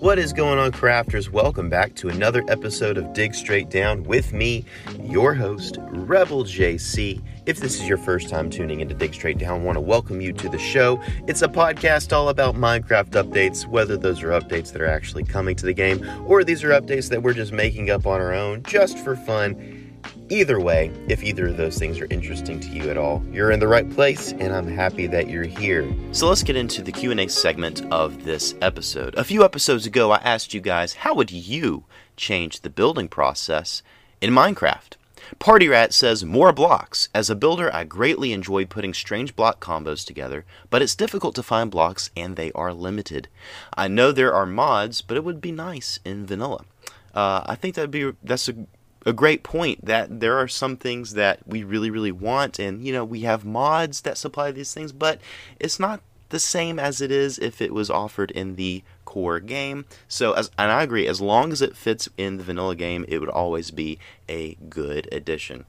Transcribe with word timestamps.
What 0.00 0.18
is 0.18 0.32
going 0.32 0.58
on, 0.58 0.72
crafters? 0.72 1.30
Welcome 1.30 1.68
back 1.68 1.94
to 1.96 2.08
another 2.08 2.42
episode 2.48 2.98
of 2.98 3.12
Dig 3.12 3.36
Straight 3.36 3.70
Down 3.70 4.02
with 4.02 4.32
me, 4.32 4.64
your 5.00 5.34
host, 5.34 5.78
Rebel 5.80 6.42
JC. 6.42 7.22
If 7.46 7.58
this 7.60 7.80
is 7.80 7.86
your 7.86 7.98
first 7.98 8.28
time 8.28 8.50
tuning 8.50 8.80
into 8.80 8.96
Dig 8.96 9.14
Straight 9.14 9.38
Down, 9.38 9.60
I 9.60 9.62
want 9.62 9.76
to 9.76 9.80
welcome 9.80 10.20
you 10.20 10.32
to 10.32 10.48
the 10.48 10.58
show. 10.58 11.00
It's 11.28 11.42
a 11.42 11.48
podcast 11.48 12.12
all 12.12 12.30
about 12.30 12.56
Minecraft 12.56 13.10
updates, 13.10 13.64
whether 13.64 13.96
those 13.96 14.24
are 14.24 14.30
updates 14.30 14.72
that 14.72 14.82
are 14.82 14.88
actually 14.88 15.22
coming 15.22 15.54
to 15.54 15.66
the 15.66 15.74
game 15.74 16.04
or 16.26 16.42
these 16.42 16.64
are 16.64 16.70
updates 16.70 17.08
that 17.10 17.22
we're 17.22 17.34
just 17.34 17.52
making 17.52 17.90
up 17.90 18.08
on 18.08 18.20
our 18.20 18.34
own 18.34 18.64
just 18.64 18.98
for 18.98 19.14
fun. 19.14 19.89
Either 20.28 20.60
way, 20.60 20.92
if 21.08 21.22
either 21.24 21.48
of 21.48 21.56
those 21.56 21.78
things 21.78 21.98
are 21.98 22.06
interesting 22.10 22.60
to 22.60 22.68
you 22.68 22.88
at 22.88 22.96
all, 22.96 23.22
you're 23.32 23.50
in 23.50 23.58
the 23.58 23.66
right 23.66 23.90
place 23.90 24.32
and 24.32 24.52
I'm 24.52 24.68
happy 24.68 25.06
that 25.08 25.28
you're 25.28 25.42
here. 25.42 25.92
So 26.12 26.28
let's 26.28 26.42
get 26.42 26.56
into 26.56 26.82
the 26.82 26.92
Q&A 26.92 27.26
segment 27.28 27.84
of 27.92 28.24
this 28.24 28.54
episode. 28.62 29.14
A 29.16 29.24
few 29.24 29.44
episodes 29.44 29.86
ago 29.86 30.12
I 30.12 30.18
asked 30.18 30.54
you 30.54 30.60
guys, 30.60 30.94
how 30.94 31.14
would 31.14 31.30
you 31.30 31.84
change 32.16 32.60
the 32.60 32.70
building 32.70 33.08
process 33.08 33.82
in 34.20 34.30
Minecraft? 34.30 34.96
Party 35.38 35.68
Rat 35.68 35.92
says 35.92 36.24
more 36.24 36.52
blocks. 36.52 37.08
As 37.14 37.30
a 37.30 37.36
builder, 37.36 37.72
I 37.74 37.84
greatly 37.84 38.32
enjoy 38.32 38.66
putting 38.66 38.94
strange 38.94 39.36
block 39.36 39.60
combos 39.60 40.04
together, 40.04 40.44
but 40.70 40.82
it's 40.82 40.94
difficult 40.94 41.34
to 41.36 41.42
find 41.42 41.70
blocks 41.70 42.10
and 42.16 42.36
they 42.36 42.52
are 42.52 42.72
limited. 42.72 43.28
I 43.76 43.88
know 43.88 44.12
there 44.12 44.34
are 44.34 44.46
mods, 44.46 45.02
but 45.02 45.16
it 45.16 45.24
would 45.24 45.40
be 45.40 45.52
nice 45.52 46.00
in 46.04 46.26
vanilla. 46.26 46.64
Uh, 47.14 47.42
I 47.46 47.54
think 47.54 47.74
that'd 47.74 47.90
be 47.90 48.12
that's 48.22 48.48
a 48.48 48.54
a 49.06 49.12
great 49.12 49.42
point 49.42 49.84
that 49.84 50.20
there 50.20 50.36
are 50.36 50.48
some 50.48 50.76
things 50.76 51.14
that 51.14 51.40
we 51.46 51.62
really 51.62 51.90
really 51.90 52.12
want 52.12 52.58
and 52.58 52.84
you 52.84 52.92
know 52.92 53.04
we 53.04 53.20
have 53.20 53.44
mods 53.44 54.02
that 54.02 54.18
supply 54.18 54.50
these 54.50 54.74
things 54.74 54.92
but 54.92 55.20
it's 55.58 55.80
not 55.80 56.00
the 56.28 56.38
same 56.38 56.78
as 56.78 57.00
it 57.00 57.10
is 57.10 57.38
if 57.38 57.60
it 57.60 57.74
was 57.74 57.90
offered 57.90 58.30
in 58.32 58.56
the 58.56 58.82
core 59.04 59.40
game 59.40 59.84
so 60.06 60.32
as 60.32 60.50
and 60.58 60.70
I 60.70 60.82
agree 60.82 61.06
as 61.06 61.20
long 61.20 61.50
as 61.50 61.62
it 61.62 61.76
fits 61.76 62.08
in 62.16 62.36
the 62.36 62.44
vanilla 62.44 62.76
game 62.76 63.04
it 63.08 63.18
would 63.18 63.28
always 63.28 63.70
be 63.70 63.98
a 64.28 64.54
good 64.68 65.08
addition 65.10 65.64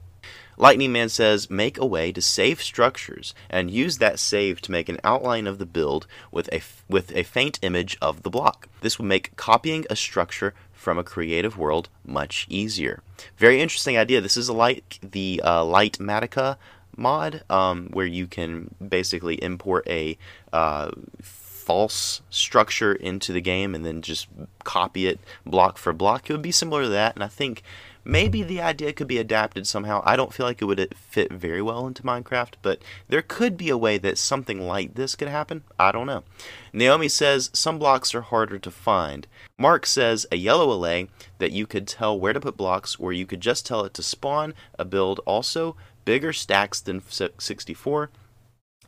Lightning 0.58 0.92
Man 0.92 1.08
says, 1.08 1.50
make 1.50 1.78
a 1.78 1.86
way 1.86 2.12
to 2.12 2.20
save 2.20 2.62
structures 2.62 3.34
and 3.48 3.70
use 3.70 3.98
that 3.98 4.18
save 4.18 4.60
to 4.60 4.70
make 4.70 4.88
an 4.88 5.00
outline 5.02 5.46
of 5.46 5.58
the 5.58 5.66
build 5.66 6.06
with 6.30 6.48
a, 6.52 6.60
with 6.88 7.10
a 7.16 7.22
faint 7.22 7.58
image 7.62 7.96
of 8.02 8.22
the 8.22 8.30
block. 8.30 8.68
This 8.82 8.98
would 8.98 9.08
make 9.08 9.34
copying 9.36 9.86
a 9.88 9.96
structure 9.96 10.54
from 10.82 10.98
a 10.98 11.04
creative 11.04 11.56
world 11.56 11.88
much 12.04 12.44
easier. 12.50 13.02
Very 13.36 13.60
interesting 13.60 13.96
idea. 13.96 14.20
This 14.20 14.36
is 14.36 14.50
like 14.50 14.98
the 15.00 15.40
uh, 15.44 15.62
Litematica 15.62 16.56
mod, 16.96 17.44
um, 17.48 17.88
where 17.92 18.04
you 18.04 18.26
can 18.26 18.74
basically 18.86 19.36
import 19.36 19.86
a 19.88 20.18
uh, 20.52 20.90
false 21.22 22.20
structure 22.30 22.92
into 22.92 23.32
the 23.32 23.40
game 23.40 23.76
and 23.76 23.86
then 23.86 24.02
just 24.02 24.26
copy 24.64 25.06
it 25.06 25.20
block 25.46 25.78
for 25.78 25.92
block. 25.92 26.28
It 26.28 26.32
would 26.32 26.42
be 26.42 26.50
similar 26.50 26.82
to 26.82 26.88
that, 26.88 27.14
and 27.14 27.22
I 27.22 27.28
think 27.28 27.62
Maybe 28.04 28.42
the 28.42 28.60
idea 28.60 28.92
could 28.92 29.06
be 29.06 29.18
adapted 29.18 29.66
somehow. 29.66 30.02
I 30.04 30.16
don't 30.16 30.32
feel 30.32 30.44
like 30.44 30.60
it 30.60 30.64
would 30.64 30.80
uh, 30.80 30.86
fit 30.96 31.32
very 31.32 31.62
well 31.62 31.86
into 31.86 32.02
Minecraft, 32.02 32.54
but 32.60 32.82
there 33.08 33.22
could 33.22 33.56
be 33.56 33.68
a 33.68 33.76
way 33.76 33.98
that 33.98 34.18
something 34.18 34.60
like 34.60 34.94
this 34.94 35.14
could 35.14 35.28
happen. 35.28 35.62
I 35.78 35.92
don't 35.92 36.06
know. 36.06 36.24
Naomi 36.72 37.08
says 37.08 37.50
some 37.52 37.78
blocks 37.78 38.14
are 38.14 38.22
harder 38.22 38.58
to 38.58 38.70
find. 38.70 39.26
Mark 39.56 39.86
says 39.86 40.26
a 40.32 40.36
yellow 40.36 40.72
allay 40.72 41.08
that 41.38 41.52
you 41.52 41.66
could 41.66 41.86
tell 41.86 42.18
where 42.18 42.32
to 42.32 42.40
put 42.40 42.56
blocks, 42.56 42.96
or 42.96 43.12
you 43.12 43.26
could 43.26 43.40
just 43.40 43.64
tell 43.66 43.84
it 43.84 43.94
to 43.94 44.02
spawn 44.02 44.54
a 44.78 44.84
build. 44.84 45.20
Also, 45.24 45.76
bigger 46.04 46.32
stacks 46.32 46.80
than 46.80 47.00
64. 47.00 48.10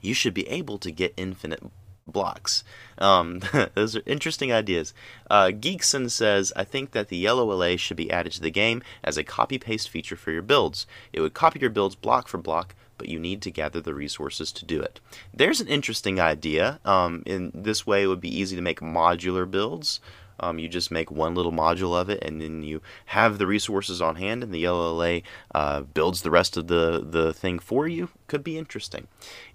You 0.00 0.14
should 0.14 0.34
be 0.34 0.48
able 0.48 0.78
to 0.78 0.90
get 0.90 1.14
infinite 1.16 1.62
blocks. 2.06 2.64
Um, 2.98 3.40
those 3.74 3.96
are 3.96 4.02
interesting 4.06 4.52
ideas. 4.52 4.94
Uh, 5.30 5.46
Geekson 5.46 6.10
says, 6.10 6.52
I 6.56 6.64
think 6.64 6.92
that 6.92 7.08
the 7.08 7.16
yellow 7.16 7.50
allay 7.52 7.76
should 7.76 7.96
be 7.96 8.10
added 8.10 8.32
to 8.32 8.40
the 8.40 8.50
game 8.50 8.82
as 9.02 9.16
a 9.16 9.24
copy 9.24 9.58
paste 9.58 9.88
feature 9.88 10.16
for 10.16 10.30
your 10.30 10.42
builds. 10.42 10.86
It 11.12 11.20
would 11.20 11.34
copy 11.34 11.60
your 11.60 11.70
builds 11.70 11.94
block 11.94 12.28
for 12.28 12.38
block, 12.38 12.74
but 12.98 13.08
you 13.08 13.18
need 13.18 13.42
to 13.42 13.50
gather 13.50 13.80
the 13.80 13.94
resources 13.94 14.52
to 14.52 14.64
do 14.64 14.80
it. 14.80 15.00
There's 15.32 15.60
an 15.60 15.68
interesting 15.68 16.20
idea. 16.20 16.78
Um, 16.84 17.22
in 17.26 17.50
this 17.54 17.86
way, 17.86 18.04
it 18.04 18.06
would 18.06 18.20
be 18.20 18.38
easy 18.38 18.56
to 18.56 18.62
make 18.62 18.80
modular 18.80 19.50
builds. 19.50 20.00
Um, 20.40 20.58
you 20.58 20.68
just 20.68 20.90
make 20.90 21.10
one 21.10 21.34
little 21.34 21.52
module 21.52 21.98
of 21.98 22.10
it, 22.10 22.22
and 22.22 22.40
then 22.40 22.62
you 22.62 22.82
have 23.06 23.38
the 23.38 23.46
resources 23.46 24.02
on 24.02 24.16
hand, 24.16 24.42
and 24.42 24.52
the 24.52 24.64
allay 24.64 25.22
uh, 25.54 25.82
builds 25.82 26.22
the 26.22 26.30
rest 26.30 26.56
of 26.56 26.66
the, 26.66 27.04
the 27.04 27.32
thing 27.32 27.58
for 27.58 27.86
you. 27.86 28.10
Could 28.26 28.44
be 28.44 28.58
interesting. 28.58 29.08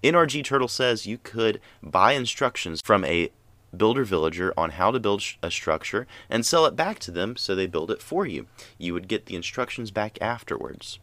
NRG 0.03 0.43
Turtle 0.43 0.67
says 0.67 1.05
you 1.05 1.17
could 1.17 1.59
buy 1.83 2.13
instructions 2.13 2.81
from 2.81 3.03
a 3.05 3.31
builder 3.75 4.03
villager 4.03 4.53
on 4.57 4.71
how 4.71 4.91
to 4.91 4.99
build 4.99 5.23
a 5.43 5.51
structure 5.51 6.07
and 6.29 6.45
sell 6.45 6.65
it 6.65 6.75
back 6.75 6.99
to 6.99 7.11
them 7.11 7.35
so 7.35 7.53
they 7.53 7.67
build 7.67 7.91
it 7.91 8.01
for 8.01 8.25
you. 8.25 8.47
You 8.77 8.93
would 8.93 9.07
get 9.07 9.27
the 9.27 9.35
instructions 9.35 9.91
back 9.91 10.17
afterwards. 10.21 10.99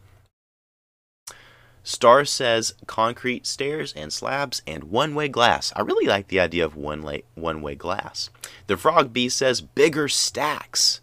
Star 1.87 2.25
says 2.25 2.73
concrete 2.85 3.47
stairs 3.47 3.93
and 3.93 4.11
slabs 4.11 4.61
and 4.67 4.83
one 4.83 5.15
way 5.15 5.29
glass. 5.29 5.71
I 5.73 5.83
really 5.83 6.05
like 6.05 6.27
the 6.27 6.41
idea 6.41 6.65
of 6.65 6.75
one 6.75 7.01
one 7.35 7.61
way 7.61 7.75
glass. 7.75 8.29
The 8.67 8.75
Frog 8.75 9.13
Bee 9.13 9.29
says 9.29 9.61
bigger 9.61 10.09
stacks. 10.09 10.99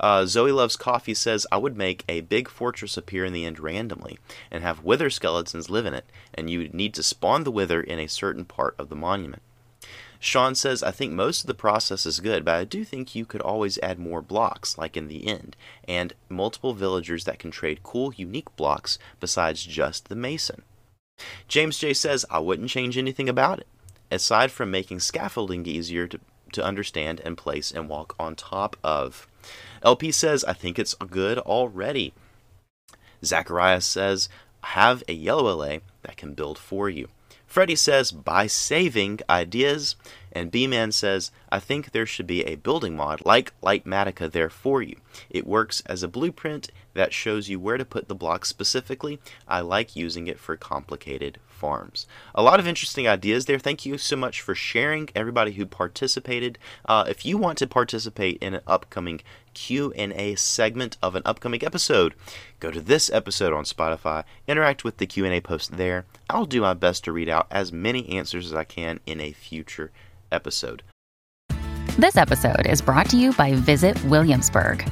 Uh, 0.00 0.26
Zoe 0.26 0.50
Loves 0.50 0.74
Coffee 0.74 1.14
says, 1.14 1.46
I 1.52 1.58
would 1.58 1.76
make 1.76 2.02
a 2.08 2.22
big 2.22 2.48
fortress 2.48 2.96
appear 2.96 3.24
in 3.24 3.32
the 3.32 3.44
end 3.44 3.60
randomly 3.60 4.18
and 4.50 4.64
have 4.64 4.82
wither 4.82 5.08
skeletons 5.08 5.70
live 5.70 5.86
in 5.86 5.94
it, 5.94 6.06
and 6.34 6.50
you 6.50 6.58
would 6.58 6.74
need 6.74 6.94
to 6.94 7.04
spawn 7.04 7.44
the 7.44 7.52
wither 7.52 7.80
in 7.80 8.00
a 8.00 8.08
certain 8.08 8.44
part 8.44 8.74
of 8.76 8.88
the 8.88 8.96
monument. 8.96 9.42
Sean 10.18 10.54
says, 10.54 10.82
I 10.82 10.90
think 10.90 11.12
most 11.12 11.42
of 11.42 11.46
the 11.46 11.54
process 11.54 12.06
is 12.06 12.20
good, 12.20 12.44
but 12.44 12.54
I 12.54 12.64
do 12.64 12.84
think 12.84 13.14
you 13.14 13.24
could 13.24 13.42
always 13.42 13.78
add 13.78 13.98
more 13.98 14.22
blocks, 14.22 14.78
like 14.78 14.96
in 14.96 15.08
the 15.08 15.26
end, 15.26 15.56
and 15.86 16.14
multiple 16.28 16.72
villagers 16.72 17.24
that 17.24 17.38
can 17.38 17.50
trade 17.50 17.82
cool, 17.82 18.14
unique 18.14 18.54
blocks 18.56 18.98
besides 19.20 19.64
just 19.64 20.08
the 20.08 20.16
mason. 20.16 20.62
James 21.46 21.78
J 21.78 21.92
says, 21.94 22.24
I 22.30 22.38
wouldn't 22.38 22.70
change 22.70 22.96
anything 22.96 23.28
about 23.28 23.60
it, 23.60 23.66
aside 24.10 24.50
from 24.50 24.70
making 24.70 25.00
scaffolding 25.00 25.66
easier 25.66 26.06
to, 26.08 26.18
to 26.52 26.64
understand 26.64 27.20
and 27.20 27.36
place 27.36 27.70
and 27.70 27.88
walk 27.88 28.14
on 28.18 28.34
top 28.34 28.76
of. 28.82 29.28
LP 29.82 30.10
says, 30.10 30.44
I 30.44 30.54
think 30.54 30.78
it's 30.78 30.94
good 30.94 31.38
already. 31.38 32.14
Zacharias 33.22 33.86
says, 33.86 34.28
have 34.62 35.02
a 35.08 35.12
yellow 35.12 35.52
allay 35.52 35.82
that 36.02 36.16
can 36.16 36.34
build 36.34 36.58
for 36.58 36.88
you. 36.88 37.08
Freddy 37.54 37.76
says, 37.76 38.10
by 38.10 38.48
saving 38.48 39.20
ideas. 39.30 39.94
And 40.32 40.50
B-Man 40.50 40.90
says, 40.90 41.30
I 41.52 41.60
think 41.60 41.92
there 41.92 42.04
should 42.04 42.26
be 42.26 42.42
a 42.42 42.56
building 42.56 42.96
mod 42.96 43.24
like 43.24 43.52
Litematica 43.60 44.28
there 44.28 44.50
for 44.50 44.82
you. 44.82 44.96
It 45.30 45.46
works 45.46 45.80
as 45.86 46.02
a 46.02 46.08
blueprint 46.08 46.72
that 46.94 47.12
shows 47.12 47.48
you 47.48 47.60
where 47.60 47.78
to 47.78 47.84
put 47.84 48.08
the 48.08 48.14
blocks 48.16 48.48
specifically. 48.48 49.20
I 49.46 49.60
like 49.60 49.94
using 49.94 50.26
it 50.26 50.40
for 50.40 50.56
complicated 50.56 51.38
farms. 51.64 52.06
A 52.34 52.42
lot 52.42 52.60
of 52.60 52.66
interesting 52.66 53.08
ideas 53.08 53.46
there. 53.46 53.58
Thank 53.58 53.86
you 53.86 53.96
so 53.96 54.16
much 54.16 54.42
for 54.42 54.54
sharing, 54.54 55.08
everybody 55.14 55.52
who 55.52 55.64
participated. 55.64 56.58
Uh, 56.84 57.04
if 57.08 57.24
you 57.24 57.38
want 57.38 57.56
to 57.56 57.66
participate 57.66 58.36
in 58.42 58.52
an 58.52 58.60
upcoming 58.66 59.22
Q&A 59.54 60.34
segment 60.34 60.98
of 61.02 61.14
an 61.14 61.22
upcoming 61.24 61.64
episode, 61.64 62.12
go 62.60 62.70
to 62.70 62.82
this 62.82 63.08
episode 63.08 63.54
on 63.54 63.64
Spotify, 63.64 64.24
interact 64.46 64.84
with 64.84 64.98
the 64.98 65.06
Q&A 65.06 65.40
post 65.40 65.78
there. 65.78 66.04
I'll 66.28 66.44
do 66.44 66.60
my 66.60 66.74
best 66.74 67.02
to 67.04 67.12
read 67.12 67.30
out 67.30 67.46
as 67.50 67.72
many 67.72 68.10
answers 68.10 68.44
as 68.44 68.52
I 68.52 68.64
can 68.64 69.00
in 69.06 69.18
a 69.18 69.32
future 69.32 69.90
episode. 70.30 70.82
This 71.96 72.18
episode 72.18 72.66
is 72.66 72.82
brought 72.82 73.08
to 73.08 73.16
you 73.16 73.32
by 73.32 73.54
Visit 73.54 74.04
Williamsburg. 74.04 74.84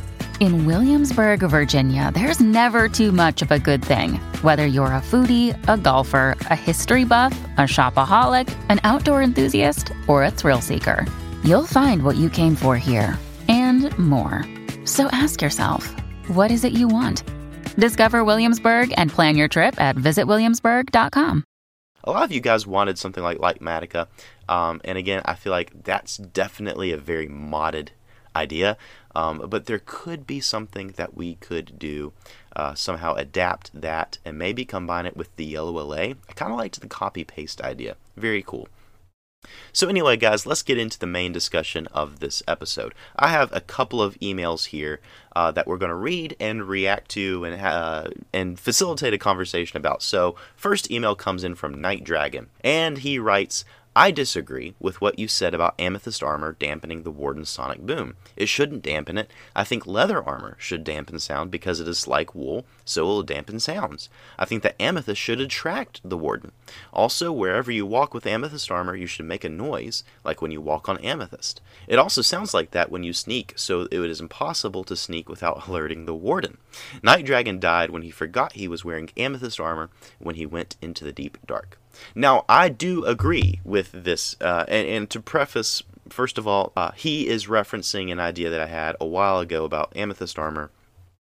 In 0.42 0.66
Williamsburg, 0.66 1.38
Virginia, 1.38 2.10
there's 2.12 2.40
never 2.40 2.88
too 2.88 3.12
much 3.12 3.42
of 3.42 3.52
a 3.52 3.60
good 3.60 3.80
thing. 3.80 4.14
Whether 4.42 4.66
you're 4.66 4.86
a 4.86 5.00
foodie, 5.00 5.56
a 5.68 5.76
golfer, 5.76 6.36
a 6.40 6.56
history 6.56 7.04
buff, 7.04 7.32
a 7.58 7.60
shopaholic, 7.60 8.52
an 8.68 8.80
outdoor 8.82 9.22
enthusiast, 9.22 9.92
or 10.08 10.24
a 10.24 10.32
thrill 10.32 10.60
seeker, 10.60 11.06
you'll 11.44 11.68
find 11.68 12.02
what 12.02 12.16
you 12.16 12.28
came 12.28 12.56
for 12.56 12.76
here 12.76 13.16
and 13.46 13.96
more. 13.96 14.44
So 14.84 15.06
ask 15.12 15.40
yourself, 15.40 15.94
what 16.26 16.50
is 16.50 16.64
it 16.64 16.72
you 16.72 16.88
want? 16.88 17.22
Discover 17.76 18.24
Williamsburg 18.24 18.92
and 18.96 19.12
plan 19.12 19.36
your 19.36 19.46
trip 19.46 19.80
at 19.80 19.94
visitwilliamsburg.com 19.94 21.44
a 22.04 22.10
lot 22.10 22.24
of 22.24 22.32
you 22.32 22.40
guys 22.40 22.66
wanted 22.66 22.98
something 22.98 23.22
like 23.22 23.38
Litematica, 23.38 24.08
um, 24.48 24.80
and 24.84 24.98
again, 24.98 25.22
I 25.24 25.34
feel 25.34 25.52
like 25.52 25.84
that's 25.84 26.16
definitely 26.16 26.90
a 26.90 26.96
very 26.96 27.28
modded 27.28 27.90
idea. 28.34 28.76
Um, 29.14 29.46
but 29.48 29.66
there 29.66 29.82
could 29.84 30.26
be 30.26 30.40
something 30.40 30.94
that 30.96 31.14
we 31.14 31.34
could 31.34 31.78
do, 31.78 32.12
uh, 32.56 32.74
somehow 32.74 33.14
adapt 33.14 33.70
that 33.78 34.18
and 34.24 34.38
maybe 34.38 34.64
combine 34.64 35.06
it 35.06 35.16
with 35.16 35.34
the 35.36 35.44
yellow 35.44 35.78
allay. 35.78 36.14
I 36.28 36.32
kind 36.32 36.52
of 36.52 36.58
liked 36.58 36.80
the 36.80 36.86
copy 36.86 37.24
paste 37.24 37.60
idea. 37.60 37.96
Very 38.16 38.42
cool. 38.42 38.68
So, 39.72 39.88
anyway, 39.88 40.16
guys, 40.16 40.46
let's 40.46 40.62
get 40.62 40.78
into 40.78 40.98
the 40.98 41.06
main 41.06 41.32
discussion 41.32 41.88
of 41.88 42.20
this 42.20 42.42
episode. 42.46 42.94
I 43.16 43.28
have 43.28 43.50
a 43.52 43.60
couple 43.60 44.00
of 44.00 44.18
emails 44.20 44.66
here 44.66 45.00
uh, 45.34 45.50
that 45.52 45.66
we're 45.66 45.78
going 45.78 45.90
to 45.90 45.96
read 45.96 46.36
and 46.38 46.68
react 46.68 47.10
to 47.12 47.44
and, 47.44 47.60
uh, 47.60 48.10
and 48.32 48.58
facilitate 48.58 49.14
a 49.14 49.18
conversation 49.18 49.76
about. 49.76 50.02
So, 50.02 50.36
first 50.54 50.90
email 50.90 51.16
comes 51.16 51.42
in 51.42 51.56
from 51.56 51.80
Night 51.80 52.04
Dragon, 52.04 52.50
and 52.62 52.98
he 52.98 53.18
writes, 53.18 53.64
I 53.94 54.10
disagree 54.10 54.74
with 54.80 55.02
what 55.02 55.18
you 55.18 55.28
said 55.28 55.52
about 55.52 55.78
amethyst 55.78 56.22
armor 56.22 56.56
dampening 56.58 57.02
the 57.02 57.10
warden's 57.10 57.50
sonic 57.50 57.80
boom. 57.82 58.16
It 58.36 58.48
shouldn't 58.48 58.82
dampen 58.82 59.18
it. 59.18 59.30
I 59.54 59.64
think 59.64 59.86
leather 59.86 60.24
armor 60.24 60.56
should 60.58 60.82
dampen 60.82 61.18
sound 61.18 61.50
because 61.50 61.78
it 61.78 61.86
is 61.86 62.08
like 62.08 62.34
wool, 62.34 62.64
so 62.86 63.02
it 63.02 63.06
will 63.06 63.22
dampen 63.22 63.60
sounds. 63.60 64.08
I 64.38 64.46
think 64.46 64.62
that 64.62 64.80
amethyst 64.80 65.20
should 65.20 65.42
attract 65.42 66.00
the 66.02 66.16
warden. 66.16 66.52
Also, 66.90 67.30
wherever 67.30 67.70
you 67.70 67.84
walk 67.84 68.14
with 68.14 68.26
amethyst 68.26 68.70
armor, 68.70 68.96
you 68.96 69.06
should 69.06 69.26
make 69.26 69.44
a 69.44 69.50
noise, 69.50 70.04
like 70.24 70.40
when 70.40 70.52
you 70.52 70.62
walk 70.62 70.88
on 70.88 70.96
amethyst. 70.98 71.60
It 71.86 71.98
also 71.98 72.22
sounds 72.22 72.54
like 72.54 72.70
that 72.70 72.90
when 72.90 73.04
you 73.04 73.12
sneak, 73.12 73.52
so 73.56 73.82
it 73.82 73.92
is 73.92 74.22
impossible 74.22 74.84
to 74.84 74.96
sneak 74.96 75.28
without 75.28 75.68
alerting 75.68 76.06
the 76.06 76.14
warden. 76.14 76.56
Night 77.02 77.26
Dragon 77.26 77.60
died 77.60 77.90
when 77.90 78.00
he 78.00 78.10
forgot 78.10 78.54
he 78.54 78.68
was 78.68 78.86
wearing 78.86 79.10
amethyst 79.18 79.60
armor 79.60 79.90
when 80.18 80.36
he 80.36 80.46
went 80.46 80.76
into 80.80 81.04
the 81.04 81.12
deep 81.12 81.36
dark. 81.46 81.78
Now, 82.14 82.44
I 82.48 82.68
do 82.68 83.04
agree 83.04 83.60
with 83.64 83.90
this, 83.92 84.36
uh, 84.40 84.64
and, 84.68 84.88
and, 84.88 85.10
to 85.10 85.20
preface, 85.20 85.82
first 86.08 86.38
of 86.38 86.46
all, 86.46 86.72
uh, 86.76 86.92
he 86.92 87.28
is 87.28 87.46
referencing 87.46 88.10
an 88.10 88.20
idea 88.20 88.50
that 88.50 88.60
I 88.60 88.66
had 88.66 88.96
a 89.00 89.06
while 89.06 89.38
ago 89.38 89.64
about 89.64 89.96
amethyst 89.96 90.38
armor. 90.38 90.70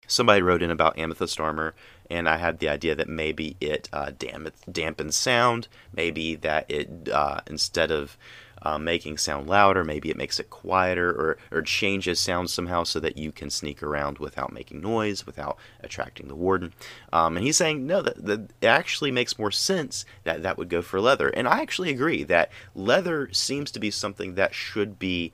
Somebody 0.07 0.41
wrote 0.41 0.63
in 0.63 0.71
about 0.71 0.97
amethyst 0.97 1.39
armor, 1.39 1.75
and 2.09 2.27
I 2.27 2.38
had 2.38 2.59
the 2.59 2.69
idea 2.69 2.95
that 2.95 3.07
maybe 3.07 3.56
it 3.61 3.89
uh, 3.94 4.11
damp- 4.17 4.56
dampens 4.69 5.13
sound, 5.13 5.67
maybe 5.94 6.35
that 6.35 6.65
it, 6.69 7.09
uh, 7.11 7.41
instead 7.47 7.91
of 7.91 8.17
uh, 8.61 8.77
making 8.77 9.17
sound 9.17 9.47
louder. 9.47 9.83
Maybe 9.83 10.09
it 10.09 10.17
makes 10.17 10.39
it 10.39 10.50
quieter 10.50 11.09
or, 11.09 11.38
or 11.51 11.61
changes 11.61 12.19
sound 12.19 12.50
somehow 12.50 12.83
so 12.83 13.00
that 13.00 13.17
you 13.17 13.31
can 13.31 13.50
sneak 13.50 13.81
around 13.83 14.17
without 14.19 14.53
making 14.53 14.81
noise, 14.81 15.25
without 15.25 15.57
attracting 15.81 16.27
the 16.27 16.35
warden. 16.35 16.73
Um, 17.13 17.38
and 17.38 17.45
he's 17.45 17.57
saying, 17.57 17.85
no, 17.85 18.01
that, 18.01 18.25
that 18.25 18.50
actually 18.63 19.11
makes 19.11 19.39
more 19.39 19.51
sense 19.51 20.06
that 20.23 20.44
that 20.44 20.57
would 20.57 20.69
go 20.69 20.81
for 20.81 21.00
leather. 21.01 21.29
And 21.29 21.47
I 21.47 21.61
actually 21.61 21.89
agree 21.89 22.23
that 22.23 22.51
leather 22.75 23.29
seems 23.31 23.71
to 23.71 23.79
be 23.79 23.91
something 23.91 24.35
that 24.35 24.53
should 24.53 25.00
be 25.00 25.31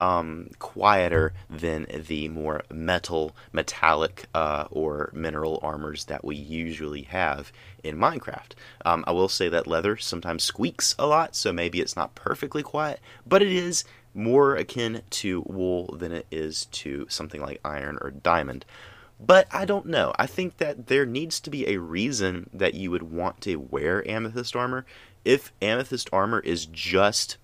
um, 0.00 0.50
quieter 0.58 1.32
than 1.48 1.86
the 2.08 2.28
more 2.28 2.62
metal, 2.70 3.34
metallic, 3.52 4.26
uh, 4.34 4.66
or 4.70 5.10
mineral 5.14 5.58
armors 5.62 6.06
that 6.06 6.24
we 6.24 6.36
usually 6.36 7.02
have 7.02 7.52
in 7.82 7.96
Minecraft. 7.96 8.52
Um, 8.84 9.04
I 9.06 9.12
will 9.12 9.28
say 9.28 9.48
that 9.48 9.66
leather 9.66 9.96
sometimes 9.96 10.42
squeaks 10.42 10.94
a 10.98 11.06
lot, 11.06 11.34
so 11.36 11.52
maybe 11.52 11.80
it's 11.80 11.96
not 11.96 12.14
perfectly 12.14 12.62
quiet, 12.62 13.00
but 13.26 13.42
it 13.42 13.52
is 13.52 13.84
more 14.14 14.54
akin 14.56 15.02
to 15.10 15.42
wool 15.46 15.96
than 15.98 16.12
it 16.12 16.26
is 16.30 16.66
to 16.66 17.06
something 17.08 17.40
like 17.40 17.60
iron 17.64 17.98
or 18.00 18.10
diamond. 18.10 18.64
But 19.20 19.46
I 19.52 19.64
don't 19.64 19.86
know. 19.86 20.12
I 20.18 20.26
think 20.26 20.58
that 20.58 20.88
there 20.88 21.06
needs 21.06 21.40
to 21.40 21.50
be 21.50 21.66
a 21.68 21.78
reason 21.78 22.50
that 22.52 22.74
you 22.74 22.90
would 22.90 23.04
want 23.04 23.40
to 23.42 23.56
wear 23.56 24.06
amethyst 24.08 24.56
armor. 24.56 24.84
If 25.24 25.52
amethyst 25.62 26.08
armor 26.12 26.40
is 26.40 26.66
just 26.66 27.36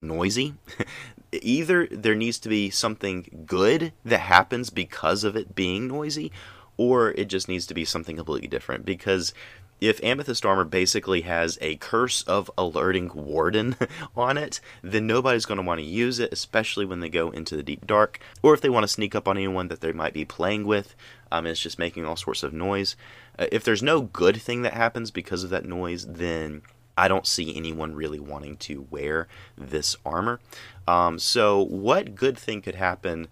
noisy, 0.00 0.54
either 1.32 1.86
there 1.90 2.14
needs 2.14 2.38
to 2.40 2.48
be 2.48 2.70
something 2.70 3.44
good 3.46 3.92
that 4.04 4.20
happens 4.20 4.70
because 4.70 5.24
of 5.24 5.36
it 5.36 5.54
being 5.54 5.88
noisy, 5.88 6.32
or 6.76 7.12
it 7.12 7.26
just 7.26 7.48
needs 7.48 7.66
to 7.66 7.74
be 7.74 7.84
something 7.84 8.16
completely 8.16 8.48
different. 8.48 8.84
Because 8.84 9.32
if 9.80 10.02
Amethyst 10.04 10.46
Armor 10.46 10.64
basically 10.64 11.22
has 11.22 11.58
a 11.60 11.74
curse 11.76 12.22
of 12.22 12.48
alerting 12.56 13.10
Warden 13.14 13.74
on 14.16 14.38
it, 14.38 14.60
then 14.80 15.08
nobody's 15.08 15.44
going 15.44 15.58
to 15.58 15.66
want 15.66 15.80
to 15.80 15.86
use 15.86 16.20
it, 16.20 16.32
especially 16.32 16.84
when 16.84 17.00
they 17.00 17.08
go 17.08 17.30
into 17.30 17.56
the 17.56 17.64
deep 17.64 17.84
dark, 17.84 18.20
or 18.42 18.54
if 18.54 18.60
they 18.60 18.70
want 18.70 18.84
to 18.84 18.88
sneak 18.88 19.14
up 19.16 19.26
on 19.26 19.36
anyone 19.36 19.68
that 19.68 19.80
they 19.80 19.92
might 19.92 20.14
be 20.14 20.24
playing 20.24 20.66
with. 20.66 20.94
Um, 21.32 21.46
it's 21.46 21.60
just 21.60 21.80
making 21.80 22.04
all 22.04 22.14
sorts 22.14 22.44
of 22.44 22.52
noise. 22.52 22.94
Uh, 23.36 23.46
if 23.50 23.64
there's 23.64 23.82
no 23.82 24.02
good 24.02 24.40
thing 24.40 24.62
that 24.62 24.74
happens 24.74 25.10
because 25.10 25.42
of 25.42 25.50
that 25.50 25.64
noise, 25.64 26.06
then 26.06 26.62
I 26.96 27.08
don't 27.08 27.26
see 27.26 27.56
anyone 27.56 27.94
really 27.94 28.20
wanting 28.20 28.56
to 28.58 28.86
wear 28.90 29.28
this 29.56 29.96
armor. 30.04 30.40
Um, 30.86 31.18
so, 31.18 31.62
what 31.62 32.14
good 32.14 32.38
thing 32.38 32.62
could 32.62 32.74
happen 32.74 33.28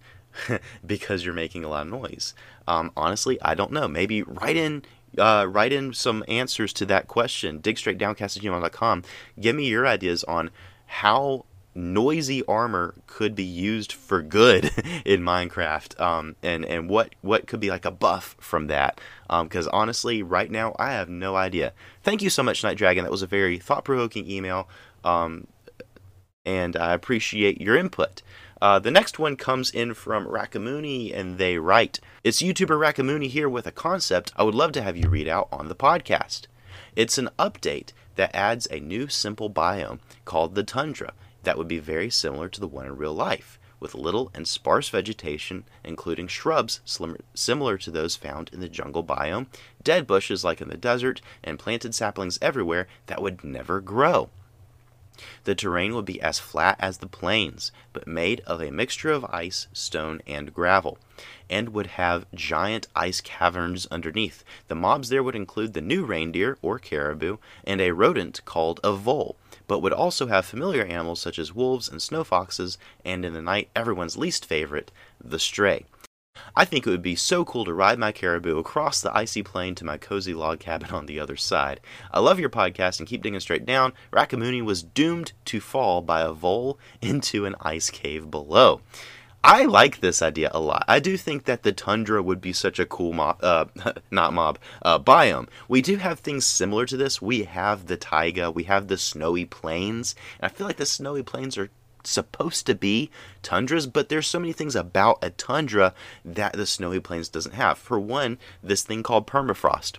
because 0.85 1.25
you're 1.25 1.33
making 1.33 1.63
a 1.63 1.69
lot 1.69 1.83
of 1.83 1.91
noise? 1.91 2.33
Um, 2.67 2.91
honestly, 2.95 3.39
I 3.41 3.55
don't 3.55 3.71
know. 3.71 3.87
Maybe 3.87 4.23
write 4.23 4.57
in. 4.57 4.83
Uh, 5.17 5.45
write 5.49 5.73
in 5.73 5.93
some 5.93 6.23
answers 6.29 6.71
to 6.71 6.85
that 6.85 7.09
question. 7.09 7.59
Digstraightdowncast@gmail.com. 7.59 9.03
Give 9.41 9.55
me 9.57 9.67
your 9.67 9.85
ideas 9.85 10.23
on 10.23 10.51
how 10.85 11.45
noisy 11.73 12.43
armor 12.45 12.93
could 13.07 13.35
be 13.35 13.43
used 13.43 13.93
for 13.93 14.21
good 14.21 14.65
in 15.05 15.21
Minecraft, 15.21 15.99
um, 15.99 16.35
and 16.43 16.65
and 16.65 16.89
what 16.89 17.13
what 17.21 17.47
could 17.47 17.59
be 17.59 17.69
like 17.69 17.85
a 17.85 17.91
buff 17.91 18.35
from 18.39 18.67
that. 18.67 18.99
Because 19.29 19.67
um, 19.67 19.73
honestly, 19.73 20.21
right 20.21 20.51
now 20.51 20.75
I 20.77 20.91
have 20.91 21.09
no 21.09 21.35
idea. 21.35 21.73
Thank 22.03 22.21
you 22.21 22.29
so 22.29 22.43
much, 22.43 22.63
Night 22.63 22.77
Dragon. 22.77 23.03
That 23.03 23.11
was 23.11 23.21
a 23.21 23.27
very 23.27 23.57
thought 23.57 23.85
provoking 23.85 24.29
email, 24.29 24.67
um, 25.03 25.47
and 26.45 26.75
I 26.75 26.93
appreciate 26.93 27.61
your 27.61 27.77
input. 27.77 28.21
Uh, 28.61 28.77
the 28.77 28.91
next 28.91 29.17
one 29.17 29.35
comes 29.35 29.71
in 29.71 29.93
from 29.93 30.27
Rackamooney, 30.27 31.17
and 31.17 31.37
they 31.37 31.57
write, 31.57 31.99
"It's 32.23 32.41
YouTuber 32.41 32.77
Rackamooney 32.77 33.27
here 33.27 33.49
with 33.49 33.65
a 33.65 33.71
concept 33.71 34.33
I 34.35 34.43
would 34.43 34.55
love 34.55 34.71
to 34.73 34.81
have 34.81 34.97
you 34.97 35.09
read 35.09 35.27
out 35.27 35.47
on 35.51 35.67
the 35.67 35.75
podcast. 35.75 36.47
It's 36.95 37.17
an 37.17 37.29
update." 37.39 37.91
That 38.17 38.35
adds 38.35 38.67
a 38.69 38.81
new 38.81 39.07
simple 39.07 39.49
biome 39.49 39.99
called 40.25 40.53
the 40.53 40.65
tundra 40.65 41.13
that 41.43 41.57
would 41.57 41.67
be 41.67 41.79
very 41.79 42.09
similar 42.09 42.47
to 42.49 42.59
the 42.59 42.67
one 42.67 42.85
in 42.85 42.97
real 42.97 43.13
life, 43.13 43.59
with 43.79 43.95
little 43.95 44.29
and 44.33 44.47
sparse 44.47 44.89
vegetation, 44.89 45.63
including 45.83 46.27
shrubs 46.27 46.81
similar 47.33 47.77
to 47.77 47.91
those 47.91 48.15
found 48.15 48.49
in 48.53 48.59
the 48.59 48.69
jungle 48.69 49.03
biome, 49.03 49.47
dead 49.83 50.05
bushes 50.05 50.43
like 50.43 50.61
in 50.61 50.69
the 50.69 50.77
desert, 50.77 51.21
and 51.43 51.57
planted 51.57 51.95
saplings 51.95 52.37
everywhere 52.41 52.87
that 53.07 53.21
would 53.21 53.43
never 53.43 53.81
grow. 53.81 54.29
The 55.43 55.55
terrain 55.55 55.93
would 55.93 56.05
be 56.05 56.21
as 56.21 56.39
flat 56.39 56.77
as 56.79 56.97
the 56.97 57.07
plains, 57.07 57.71
but 57.91 58.07
made 58.07 58.41
of 58.47 58.61
a 58.61 58.71
mixture 58.71 59.11
of 59.11 59.25
ice, 59.25 59.67
stone, 59.73 60.21
and 60.25 60.53
gravel, 60.53 60.97
and 61.49 61.69
would 61.69 61.87
have 61.87 62.25
giant 62.33 62.87
ice 62.95 63.19
caverns 63.21 63.85
underneath. 63.91 64.43
The 64.67 64.75
mobs 64.75 65.09
there 65.09 65.21
would 65.21 65.35
include 65.35 65.73
the 65.73 65.81
new 65.81 66.05
reindeer, 66.05 66.57
or 66.61 66.79
caribou, 66.79 67.37
and 67.65 67.81
a 67.81 67.91
rodent 67.91 68.43
called 68.45 68.79
a 68.83 68.93
vole, 68.93 69.35
but 69.71 69.79
would 69.79 69.93
also 69.93 70.27
have 70.27 70.45
familiar 70.45 70.83
animals 70.83 71.21
such 71.21 71.39
as 71.39 71.55
wolves 71.55 71.87
and 71.87 72.01
snow 72.01 72.25
foxes, 72.25 72.77
and 73.05 73.23
in 73.23 73.31
the 73.31 73.41
night, 73.41 73.69
everyone's 73.73 74.17
least 74.17 74.45
favorite, 74.45 74.91
the 75.23 75.39
stray. 75.39 75.85
I 76.57 76.65
think 76.65 76.85
it 76.85 76.89
would 76.89 77.01
be 77.01 77.15
so 77.15 77.45
cool 77.45 77.63
to 77.63 77.73
ride 77.73 77.97
my 77.97 78.11
caribou 78.11 78.57
across 78.57 78.99
the 78.99 79.15
icy 79.15 79.43
plain 79.43 79.73
to 79.75 79.85
my 79.85 79.97
cozy 79.97 80.33
log 80.33 80.59
cabin 80.59 80.89
on 80.89 81.05
the 81.05 81.21
other 81.21 81.37
side. 81.37 81.79
I 82.11 82.19
love 82.19 82.37
your 82.37 82.49
podcast 82.49 82.99
and 82.99 83.07
keep 83.07 83.21
digging 83.21 83.39
straight 83.39 83.65
down. 83.65 83.93
Rackamooney 84.11 84.61
was 84.61 84.83
doomed 84.83 85.31
to 85.45 85.61
fall 85.61 86.01
by 86.01 86.19
a 86.19 86.33
vole 86.33 86.77
into 87.01 87.45
an 87.45 87.55
ice 87.61 87.89
cave 87.89 88.29
below. 88.29 88.81
I 89.43 89.63
like 89.65 89.99
this 89.99 90.21
idea 90.21 90.51
a 90.53 90.59
lot. 90.59 90.85
I 90.87 90.99
do 90.99 91.17
think 91.17 91.45
that 91.45 91.63
the 91.63 91.71
tundra 91.71 92.21
would 92.21 92.41
be 92.41 92.53
such 92.53 92.77
a 92.79 92.85
cool 92.85 93.11
mob, 93.11 93.37
uh, 93.41 93.65
not 94.11 94.33
mob, 94.33 94.59
uh, 94.83 94.99
biome. 94.99 95.47
We 95.67 95.81
do 95.81 95.97
have 95.97 96.19
things 96.19 96.45
similar 96.45 96.85
to 96.85 96.95
this. 96.95 97.21
We 97.21 97.43
have 97.45 97.87
the 97.87 97.97
taiga, 97.97 98.51
we 98.51 98.63
have 98.65 98.87
the 98.87 98.97
snowy 98.97 99.45
plains, 99.45 100.15
and 100.39 100.51
I 100.51 100.53
feel 100.53 100.67
like 100.67 100.77
the 100.77 100.85
snowy 100.85 101.23
plains 101.23 101.57
are 101.57 101.69
supposed 102.03 102.65
to 102.67 102.75
be 102.75 103.09
tundras, 103.41 103.87
but 103.87 104.09
there's 104.09 104.27
so 104.27 104.39
many 104.39 104.53
things 104.53 104.75
about 104.75 105.19
a 105.23 105.31
tundra 105.31 105.93
that 106.23 106.53
the 106.53 106.65
snowy 106.65 106.99
plains 106.99 107.29
doesn't 107.29 107.55
have. 107.55 107.77
For 107.77 107.99
one, 107.99 108.37
this 108.61 108.83
thing 108.83 109.01
called 109.01 109.27
permafrost. 109.27 109.97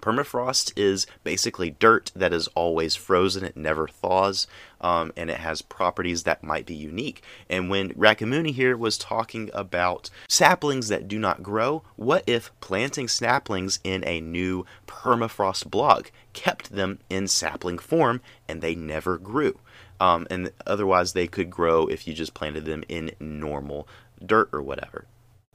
Permafrost 0.00 0.72
is 0.76 1.06
basically 1.24 1.70
dirt 1.70 2.12
that 2.14 2.32
is 2.32 2.48
always 2.48 2.94
frozen, 2.94 3.44
it 3.44 3.56
never 3.56 3.88
thaws, 3.88 4.46
um, 4.80 5.12
and 5.16 5.30
it 5.30 5.38
has 5.38 5.62
properties 5.62 6.22
that 6.22 6.44
might 6.44 6.66
be 6.66 6.74
unique. 6.74 7.22
And 7.50 7.68
when 7.68 7.90
Rackamooney 7.94 8.52
here 8.52 8.76
was 8.76 8.96
talking 8.96 9.50
about 9.52 10.10
saplings 10.28 10.88
that 10.88 11.08
do 11.08 11.18
not 11.18 11.42
grow, 11.42 11.82
what 11.96 12.24
if 12.26 12.52
planting 12.60 13.08
saplings 13.08 13.80
in 13.82 14.06
a 14.06 14.20
new 14.20 14.64
permafrost 14.86 15.70
block 15.70 16.12
kept 16.32 16.72
them 16.72 17.00
in 17.10 17.26
sapling 17.26 17.78
form 17.78 18.20
and 18.48 18.60
they 18.60 18.74
never 18.74 19.18
grew? 19.18 19.58
Um, 20.00 20.26
and 20.30 20.52
otherwise, 20.66 21.12
they 21.12 21.26
could 21.26 21.50
grow 21.50 21.86
if 21.86 22.06
you 22.06 22.14
just 22.14 22.34
planted 22.34 22.64
them 22.64 22.84
in 22.88 23.10
normal 23.18 23.88
dirt 24.24 24.48
or 24.52 24.62
whatever. 24.62 25.06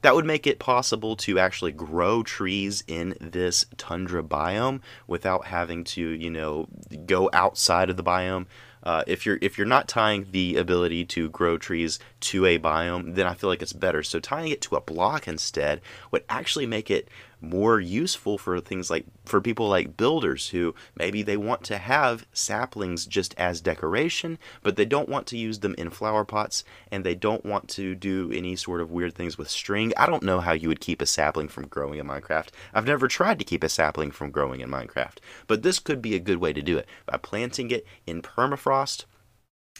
That 0.04 0.14
would 0.14 0.26
make 0.26 0.46
it 0.46 0.58
possible 0.58 1.16
to 1.16 1.38
actually 1.38 1.72
grow 1.72 2.22
trees 2.22 2.84
in 2.86 3.16
this 3.22 3.64
tundra 3.78 4.22
biome 4.22 4.82
without 5.06 5.46
having 5.46 5.82
to, 5.84 6.02
you 6.02 6.28
know, 6.28 6.68
go 7.06 7.30
outside 7.32 7.88
of 7.88 7.96
the 7.96 8.04
biome. 8.04 8.44
Uh, 8.82 9.02
if 9.06 9.24
you're 9.24 9.38
if 9.40 9.56
you're 9.56 9.66
not 9.66 9.88
tying 9.88 10.26
the 10.30 10.56
ability 10.56 11.06
to 11.06 11.30
grow 11.30 11.56
trees 11.56 11.98
to 12.20 12.44
a 12.44 12.58
biome, 12.58 13.14
then 13.14 13.26
I 13.26 13.32
feel 13.32 13.48
like 13.48 13.62
it's 13.62 13.72
better. 13.72 14.02
So 14.02 14.20
tying 14.20 14.52
it 14.52 14.60
to 14.62 14.76
a 14.76 14.82
block 14.82 15.26
instead 15.26 15.80
would 16.10 16.24
actually 16.28 16.66
make 16.66 16.90
it 16.90 17.08
more 17.48 17.80
useful 17.80 18.38
for 18.38 18.60
things 18.60 18.90
like 18.90 19.04
for 19.24 19.40
people 19.40 19.68
like 19.68 19.96
builders 19.96 20.48
who 20.48 20.74
maybe 20.96 21.22
they 21.22 21.36
want 21.36 21.64
to 21.64 21.78
have 21.78 22.26
saplings 22.32 23.06
just 23.06 23.34
as 23.38 23.60
decoration, 23.60 24.38
but 24.62 24.76
they 24.76 24.84
don't 24.84 25.08
want 25.08 25.26
to 25.28 25.38
use 25.38 25.60
them 25.60 25.74
in 25.78 25.90
flower 25.90 26.24
pots 26.24 26.64
and 26.90 27.04
they 27.04 27.14
don't 27.14 27.44
want 27.44 27.68
to 27.68 27.94
do 27.94 28.30
any 28.32 28.56
sort 28.56 28.80
of 28.80 28.90
weird 28.90 29.14
things 29.14 29.38
with 29.38 29.50
string. 29.50 29.92
I 29.96 30.06
don't 30.06 30.22
know 30.22 30.40
how 30.40 30.52
you 30.52 30.68
would 30.68 30.80
keep 30.80 31.00
a 31.00 31.06
sapling 31.06 31.48
from 31.48 31.68
growing 31.68 32.00
in 32.00 32.06
Minecraft. 32.06 32.48
I've 32.72 32.86
never 32.86 33.08
tried 33.08 33.38
to 33.38 33.44
keep 33.44 33.62
a 33.62 33.68
sapling 33.68 34.10
from 34.10 34.30
growing 34.30 34.60
in 34.60 34.68
Minecraft, 34.68 35.18
but 35.46 35.62
this 35.62 35.78
could 35.78 36.02
be 36.02 36.14
a 36.14 36.20
good 36.20 36.38
way 36.38 36.52
to 36.52 36.62
do 36.62 36.78
it 36.78 36.86
by 37.06 37.16
planting 37.16 37.70
it 37.70 37.86
in 38.06 38.22
permafrost 38.22 39.04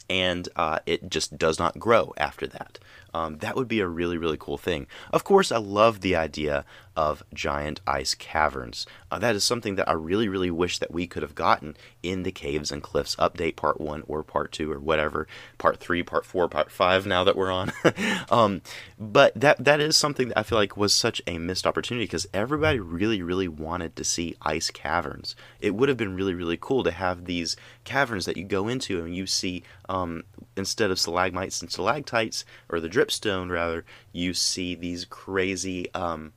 and 0.09 0.49
uh, 0.57 0.81
it 0.87 1.09
just 1.09 1.39
does 1.39 1.59
not 1.59 1.79
grow 1.79 2.13
after 2.17 2.47
that. 2.47 2.79
Um, 3.15 3.39
that 3.39 3.57
would 3.57 3.69
be 3.69 3.81
a 3.81 3.87
really, 3.87 4.19
really 4.19 4.37
cool 4.39 4.59
thing. 4.59 4.87
Of 5.13 5.25
course, 5.25 5.53
I 5.53 5.59
love 5.59 6.01
the 6.01 6.17
idea 6.17 6.65
of 6.97 7.23
giant 7.33 7.81
ice 7.87 8.15
caverns. 8.15 8.87
Uh, 9.11 9.19
that 9.19 9.35
is 9.35 9.45
something 9.45 9.77
that 9.77 9.89
I 9.89 9.93
really, 9.93 10.29
really 10.29 10.51
wish 10.51 10.79
that 10.79 10.93
we 10.93 11.07
could 11.07 11.23
have 11.23 11.35
gotten 11.35 11.77
in 12.03 12.23
the 12.23 12.33
Caves 12.33 12.71
and 12.71 12.83
Cliffs 12.83 13.17
update 13.17 13.57
part 13.57 13.81
one 13.81 14.03
or 14.07 14.23
part 14.23 14.53
two 14.53 14.71
or 14.71 14.79
whatever, 14.79 15.27
part 15.59 15.79
three, 15.79 16.03
part 16.03 16.25
four, 16.25 16.49
part 16.49 16.71
five. 16.71 17.07
Now 17.07 17.25
that 17.25 17.37
we're 17.37 17.51
on, 17.51 17.73
um, 18.31 18.63
but 18.99 19.33
that 19.35 19.65
that 19.65 19.81
is 19.81 19.97
something 19.97 20.29
that 20.29 20.39
I 20.39 20.43
feel 20.43 20.59
like 20.59 20.77
was 20.77 20.93
such 20.93 21.21
a 21.27 21.39
missed 21.39 21.67
opportunity 21.67 22.05
because 22.05 22.27
everybody 22.33 22.81
really, 22.81 23.23
really 23.23 23.49
wanted 23.49 23.97
to 23.97 24.05
see 24.05 24.37
ice 24.43 24.71
caverns. 24.71 25.37
It 25.61 25.75
would 25.75 25.89
have 25.89 25.99
been 25.99 26.15
really, 26.15 26.35
really 26.35 26.59
cool 26.61 26.85
to 26.85 26.91
have 26.91 27.25
these 27.25 27.57
caverns 27.85 28.25
that 28.27 28.37
you 28.37 28.45
go 28.45 28.69
into 28.69 29.05
and 29.05 29.15
you 29.15 29.27
see 29.27 29.63
um, 29.89 30.25
instead 30.57 30.91
of 30.91 30.99
stalagmites 30.99 31.61
and 31.61 31.71
stalactites 31.71 32.45
or 32.69 32.81
the 32.81 32.89
dripstone 32.89 33.51
rather, 33.51 33.85
you 34.13 34.35
see 34.35 34.75
these 34.75 35.05
crazy. 35.05 35.93
Um, 35.95 36.33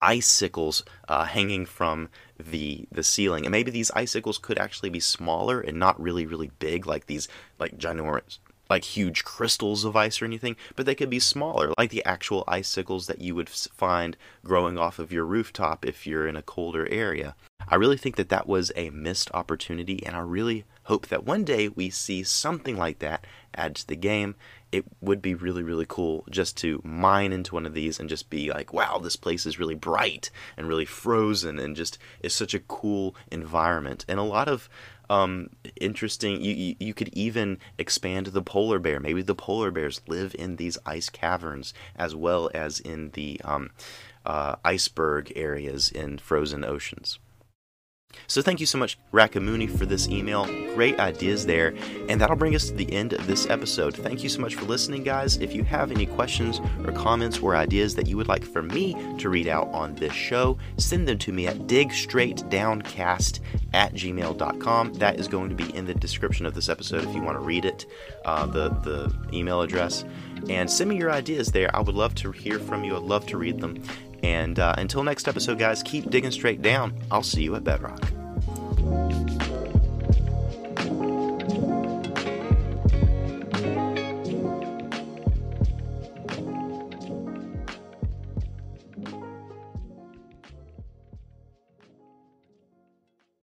icicles 0.00 0.84
uh, 1.08 1.24
hanging 1.24 1.66
from 1.66 2.08
the 2.38 2.86
the 2.90 3.02
ceiling, 3.02 3.44
and 3.44 3.52
maybe 3.52 3.70
these 3.70 3.90
icicles 3.92 4.38
could 4.38 4.58
actually 4.58 4.90
be 4.90 5.00
smaller 5.00 5.60
and 5.60 5.78
not 5.78 6.00
really 6.00 6.26
really 6.26 6.50
big, 6.58 6.86
like 6.86 7.06
these 7.06 7.28
like 7.58 7.78
ginormous 7.78 8.38
like 8.68 8.84
huge 8.84 9.24
crystals 9.24 9.84
of 9.84 9.96
ice 9.96 10.20
or 10.20 10.24
anything, 10.24 10.56
but 10.74 10.86
they 10.86 10.94
could 10.94 11.10
be 11.10 11.20
smaller, 11.20 11.72
like 11.78 11.90
the 11.90 12.04
actual 12.04 12.44
icicles 12.48 13.06
that 13.06 13.20
you 13.20 13.34
would 13.34 13.48
find 13.48 14.16
growing 14.44 14.76
off 14.76 14.98
of 14.98 15.12
your 15.12 15.24
rooftop 15.24 15.84
if 15.84 16.06
you're 16.06 16.26
in 16.26 16.36
a 16.36 16.42
colder 16.42 16.88
area. 16.90 17.34
I 17.68 17.76
really 17.76 17.96
think 17.96 18.16
that 18.16 18.28
that 18.28 18.46
was 18.46 18.72
a 18.76 18.90
missed 18.90 19.30
opportunity, 19.34 20.04
and 20.04 20.16
I 20.16 20.20
really 20.20 20.64
hope 20.84 21.08
that 21.08 21.24
one 21.24 21.44
day 21.44 21.68
we 21.68 21.90
see 21.90 22.22
something 22.22 22.76
like 22.76 22.98
that 23.00 23.26
add 23.54 23.76
to 23.76 23.86
the 23.86 23.96
game 23.96 24.34
it 24.76 24.84
would 25.00 25.22
be 25.22 25.34
really 25.34 25.62
really 25.62 25.86
cool 25.88 26.24
just 26.30 26.56
to 26.56 26.80
mine 26.84 27.32
into 27.32 27.54
one 27.54 27.66
of 27.66 27.74
these 27.74 27.98
and 27.98 28.08
just 28.08 28.30
be 28.30 28.50
like 28.50 28.72
wow 28.72 28.98
this 28.98 29.16
place 29.16 29.46
is 29.46 29.58
really 29.58 29.74
bright 29.74 30.30
and 30.56 30.68
really 30.68 30.84
frozen 30.84 31.58
and 31.58 31.76
just 31.76 31.98
is 32.20 32.34
such 32.34 32.54
a 32.54 32.60
cool 32.60 33.14
environment. 33.30 34.04
And 34.08 34.18
a 34.18 34.24
lot 34.24 34.48
of 34.48 34.68
um, 35.08 35.50
interesting 35.80 36.42
you, 36.42 36.52
you, 36.52 36.76
you 36.80 36.94
could 36.94 37.10
even 37.12 37.58
expand 37.78 38.26
the 38.26 38.42
polar 38.42 38.78
bear. 38.78 38.98
Maybe 38.98 39.22
the 39.22 39.34
polar 39.34 39.70
bears 39.70 40.00
live 40.08 40.34
in 40.38 40.56
these 40.56 40.78
ice 40.84 41.08
caverns 41.08 41.72
as 41.94 42.14
well 42.14 42.50
as 42.54 42.80
in 42.80 43.10
the 43.10 43.40
um, 43.44 43.70
uh, 44.24 44.56
iceberg 44.64 45.32
areas 45.36 45.88
in 45.88 46.18
frozen 46.18 46.64
oceans 46.64 47.18
so 48.26 48.42
thank 48.42 48.60
you 48.60 48.66
so 48.66 48.78
much, 48.78 48.98
Rackamooney, 49.12 49.70
for 49.78 49.86
this 49.86 50.08
email. 50.08 50.46
Great 50.74 50.98
ideas 50.98 51.46
there. 51.46 51.74
And 52.08 52.20
that'll 52.20 52.36
bring 52.36 52.54
us 52.54 52.68
to 52.68 52.74
the 52.74 52.92
end 52.92 53.12
of 53.12 53.26
this 53.26 53.48
episode. 53.48 53.96
Thank 53.96 54.22
you 54.22 54.28
so 54.28 54.40
much 54.40 54.56
for 54.56 54.64
listening, 54.64 55.04
guys. 55.04 55.36
If 55.36 55.54
you 55.54 55.62
have 55.64 55.90
any 55.90 56.06
questions 56.06 56.60
or 56.84 56.92
comments 56.92 57.38
or 57.38 57.54
ideas 57.54 57.94
that 57.94 58.06
you 58.06 58.16
would 58.16 58.28
like 58.28 58.44
for 58.44 58.62
me 58.62 58.94
to 59.18 59.28
read 59.28 59.48
out 59.48 59.68
on 59.68 59.94
this 59.94 60.12
show, 60.12 60.58
send 60.76 61.06
them 61.06 61.18
to 61.18 61.32
me 61.32 61.46
at 61.46 61.58
digstraightdowncast 61.66 63.40
at 63.72 63.94
gmail.com. 63.94 64.94
That 64.94 65.20
is 65.20 65.28
going 65.28 65.50
to 65.50 65.56
be 65.56 65.74
in 65.74 65.86
the 65.86 65.94
description 65.94 66.46
of 66.46 66.54
this 66.54 66.68
episode 66.68 67.04
if 67.04 67.14
you 67.14 67.22
want 67.22 67.38
to 67.38 67.44
read 67.44 67.64
it, 67.64 67.86
uh, 68.24 68.46
the, 68.46 68.70
the 68.70 69.14
email 69.32 69.62
address. 69.62 70.04
And 70.48 70.70
send 70.70 70.90
me 70.90 70.96
your 70.96 71.10
ideas 71.10 71.48
there. 71.48 71.74
I 71.74 71.80
would 71.80 71.94
love 71.94 72.14
to 72.16 72.32
hear 72.32 72.58
from 72.58 72.84
you. 72.84 72.96
I'd 72.96 73.02
love 73.02 73.26
to 73.26 73.38
read 73.38 73.60
them. 73.60 73.82
And 74.26 74.58
uh, 74.58 74.74
until 74.76 75.04
next 75.04 75.28
episode, 75.28 75.56
guys, 75.56 75.84
keep 75.84 76.10
digging 76.10 76.32
straight 76.32 76.60
down. 76.60 76.92
I'll 77.12 77.22
see 77.22 77.44
you 77.44 77.54
at 77.54 77.62
Bedrock. 77.62 78.15